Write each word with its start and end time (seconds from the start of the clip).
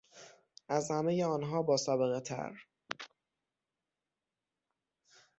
از 0.67 0.91
همهی 0.91 1.23
آنها 1.23 1.61
با 1.61 1.77
سابقهتر 1.77 2.67